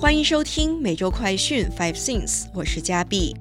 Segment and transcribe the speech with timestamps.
[0.00, 3.36] 欢迎收听每周快讯 Five Things，我是嘉碧。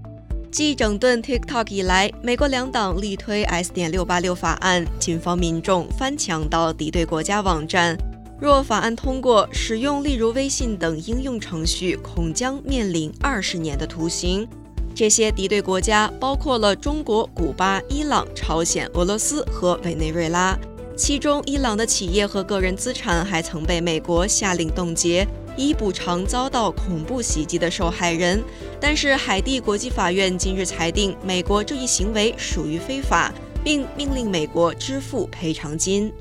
[0.52, 7.98] 继整顿 TikTok 以来，美国两党力推 S 点六八六法案，警方民众翻墙到敌对国家网站。
[8.42, 14.46] 若法案通过，使用例如微信等应用程序，恐将面临二十年的徒刑。
[14.94, 20.60] 这些敌对国家包括了中国、古巴、伊朗、朝鲜、俄罗斯和委内瑞拉。
[20.98, 25.26] 其中，伊朗的企业和个人资产还曾被美国下令冻结，
[25.60, 28.42] 以补偿遭到恐怖袭击的受害人。
[28.80, 36.12] 但是，海地国际法院今日裁定，美国这一行为属于非法，并命令美国支付赔偿金。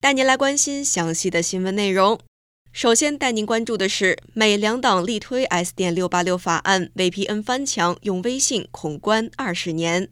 [0.00, 2.20] 带您来关心详细的新闻内容。
[2.70, 10.10] 首先带您关注的是，美两党力推 S 点六八六法案，VPN 翻墙用微信恐关二十年。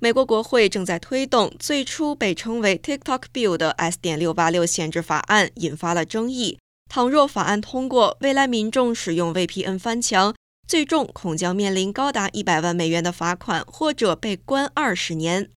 [0.00, 6.56] 美国国会正在推动最初被称为 TikTok Bill 的 S 点六八六限制法案，引发了争议。
[6.88, 10.36] 倘若法案通过，未来民众使用 VPN 翻墙，
[10.68, 15.50] 最重恐将面临高达一百万美元的罚款，或者被关二十年。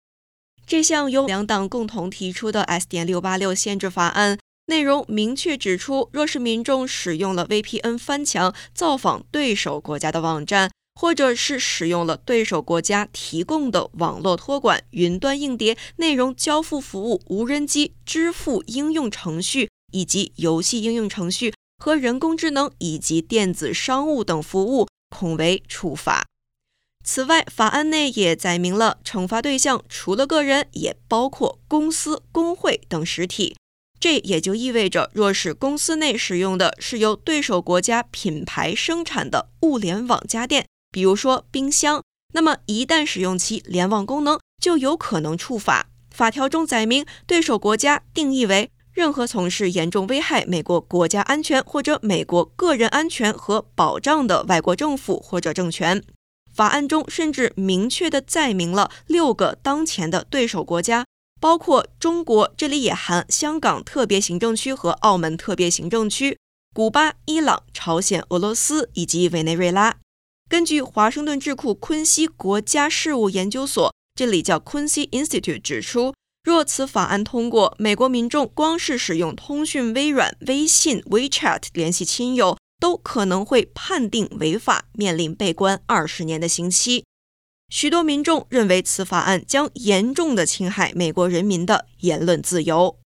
[0.66, 10.72] 这项由两党共同提出的 S 点六八六限制法案内容明确指出，若是民众使用了 VPN 翻墙造访对手国家的网站。
[11.02, 26.24] 或者是使用了对手国家提供的网络托管、云端硬碟、内容交付服务、无人机、支付应用程序以及游戏应用程序和人工智能以及电子商务等服务，恐为处罚。
[27.04, 33.56] 此外，法案内也载明了惩罚对象除了个人，也包括公司、工会等实体。
[34.00, 42.04] 这也就意味着，若是公司内使用的是由对手国家品牌生产的物联网家电，比如说冰箱，
[42.34, 45.88] 那么一旦使用其联网功能，就有可能触法。
[46.10, 56.04] 法条中载明，对手国家定义为任何从事严重危害美国国家安全或者美国个人安全和保障的外国政府或者政权。
[56.54, 61.06] 法案中甚至明确的载明了六个当前的对手国家，
[61.40, 66.38] 包括中国，这里也含香港特别行政区和澳门特别行政区、
[66.76, 69.96] 古巴、伊朗、朝鲜、俄罗斯以及委内瑞拉。
[70.52, 76.14] 根据华盛顿智库昆西国家事务研究所，这里叫昆西 Institute 指出，
[76.44, 87.06] 若此法案通过，美国民众光是使用通讯微软、微信、WeChat 联系亲友，都可能会判定违法，面临被关二十年的刑期。
[87.70, 93.00] 许多民众认为此法案将严重的侵害美国人民的言论自由。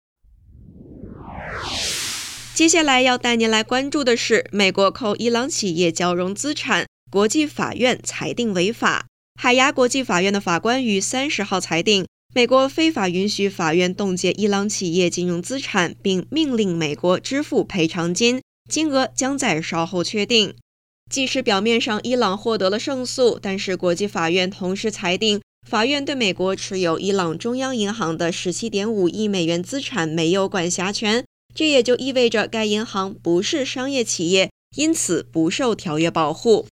[2.54, 6.86] 接下来要带您来关注的是，美国扣伊朗企业交融资产。
[7.14, 9.06] 国际法院裁定违法。
[9.40, 20.56] 海牙国际法院的法官于三十号裁定，美国非法允许法院冻结伊朗企业金融资产，并命令美国支付赔偿金，金额将在稍后确定。
[21.08, 31.24] 即使表面上伊朗获得了胜诉，但是国际法院同时裁定，法院对美国持有伊朗中央银行的十七点五亿美元资产没有管辖权。
[31.54, 36.66] 这也就意味着该银行不是商业企业，因此不受条约保护。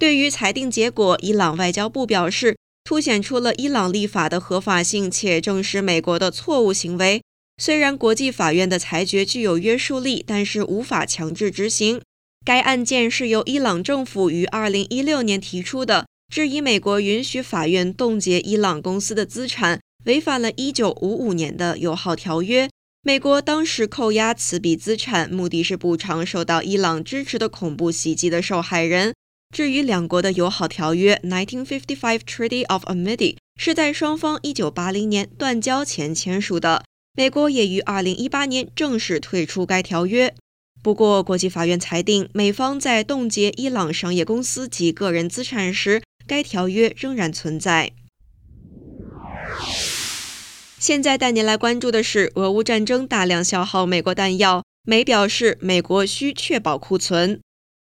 [0.00, 7.20] 对于裁定结果，伊朗外交部表示，凸显出了伊朗立法的合法性，且证实美国的错误行为。
[7.62, 12.00] 虽然国际法院的裁决具有约束力，但是无法强制执行。
[12.46, 22.70] 该案件是由伊朗政府于2016年提出的，质疑美国允许法院冻结伊朗公司的资产，违反了1955年的友好条约。
[23.02, 29.12] 美国当时扣押此笔资产，目的是补偿受到伊朗支持的恐怖袭击的受害人。
[29.50, 36.84] 至于两国的友好条约 （1955 Treaty of Amity） 是在双方1980年断交前签署的，
[37.14, 40.32] 美国也于2018年正式退出该条约。
[40.82, 47.90] 不过，国际法院裁定，美方在冻结伊朗商业公司及个人资产时，该条约仍然存在。
[50.78, 57.40] 现在带您来关注的是，俄乌战争大量消耗美国弹药，美表示美国需确保库存。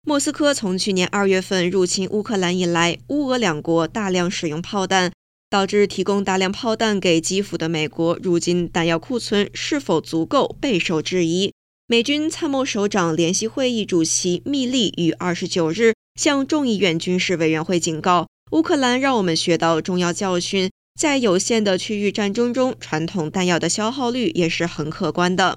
[0.04, 5.12] 莫斯科从去年二月份入侵乌克兰以来，乌俄两国大量使用炮弹，
[5.48, 11.52] 导致提供大量炮弹给基辅的美国，如今弹药库存是否足够备受质疑。
[11.86, 20.68] 美军参谋首长联席会议主席密利于二十九日向众议院军事委员会警告：“乌克兰让我们学到重要教训，
[20.98, 25.56] 在有限的区域战争中，传统弹药的消耗率也是很可观的。”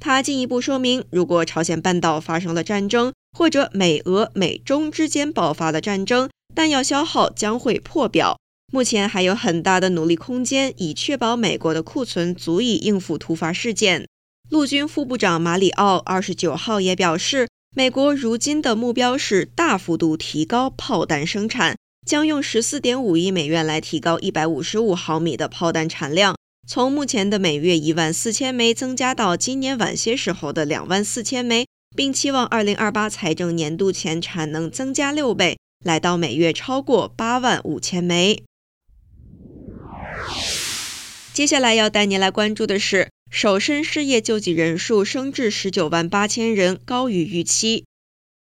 [0.00, 8.36] 他进一步说明，如果朝鲜半岛发生了战争，或者美俄、美中之间爆发的战争，弹药消耗将会破表。
[8.72, 14.06] 目前还有很大的努力空间，以确保美国的库存足以应付突发事件。
[14.48, 26.36] 陆军副部长马里奥二十九号也表示，美国如今的目标是大幅度提高炮弹生产，将用十四点五亿美元来提高一百五十五毫米的炮弹产量，
[26.68, 31.66] 从目前的每月一万四千枚增加到今年晚些时候的两万四千枚，
[31.96, 38.42] 并期望二零二八财政年度前产能增加六倍，来到每月超过八万五千枚。
[41.32, 47.84] 接下来要带您来关注的是，首申失业救济人数升至十九万八千人，高于预期。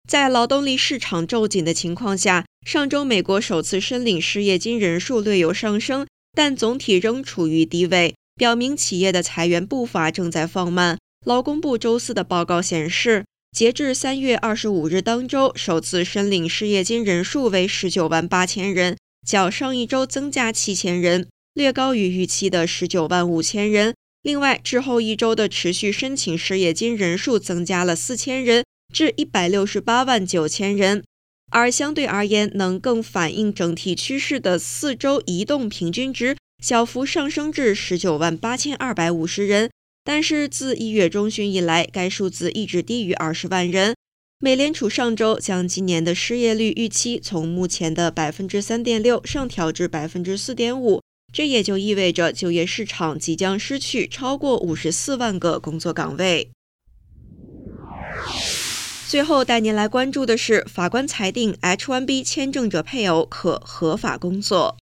[0.07, 10.97] 在劳动力市场骤紧的情况下，上周美国首次申领失业金人数略有上升，但总体仍处于低位，表明企业的裁员步伐正在放慢。
[11.23, 13.23] 劳工部周四的报告显示，
[13.61, 21.27] 截至三月二十五日当周，首次申领失业金人数为十九万八千人，较上一周增加七千人。
[21.53, 23.93] 略高于预期的十九万五千人。
[24.23, 31.03] 另外，之后一周的持续申请失业金人数增加了四千人，至一百六十八万九千人。
[31.51, 39.69] 而相对而言，能更反映整体趋势的四周移动平均值小幅上升至十九万八千二百五十人。
[40.03, 43.95] 但是，自一月中旬以来，该数字一直低于二十万人。
[44.39, 51.01] 美联储上周将今年的失业率预期从目前的百分之三点六上调至百分之四点五。
[51.31, 56.49] 这也就意味着就业市场即将失去超过五十四万个工作岗位。
[59.07, 64.77] 最后带您来关注的是，法官裁定 H-1B 签证者配偶可合法工作。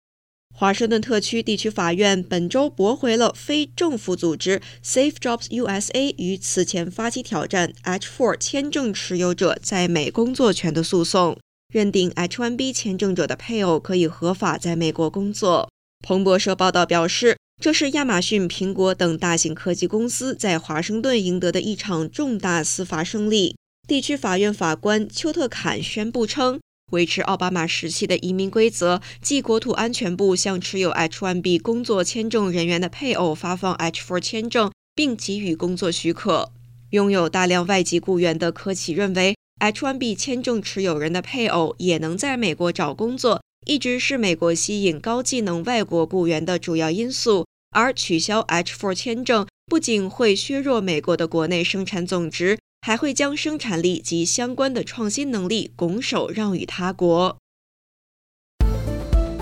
[0.59, 11.39] 华盛顿特区地区法院本周驳回了非政府组织 Safe Jobs USA 于此前发起挑战 H-4 签证持有者在美工作权的诉讼，
[11.69, 15.69] 认定 H-1B 签证者的配偶可以合法在美国工作。
[16.03, 23.57] 彭博社报道表示，这是亚马逊、苹果等大型科技公司在华盛顿赢得的一场重大司法胜利。
[23.87, 26.59] 地区法院法官丘特坎宣布称，
[26.93, 36.53] 维持奥巴马时期的移民规则，即国土安全部向持有 H-1B 工作签证人员的配偶发放 H-4 签证，并给予工作许可。
[36.91, 43.43] 拥有大量外籍雇员的科企认为，H-1B 签证持有人的配偶也能在美国找工作。
[43.67, 57.37] 一直是美国吸引高技能外国雇员的主要因素，而取消 H-4 签证不仅会削弱美国的国内生产总值，还会将生产力及相关的创新能力拱手让与他国。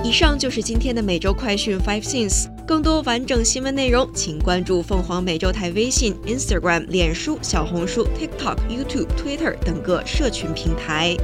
[0.03, 11.17] 以上就是今天的每周快讯 Five Things，更多完整新闻内容，请关注凤凰美洲台微信、Instagram、脸书、小红书、TikTok、YouTube、Twitter 等各社群平台。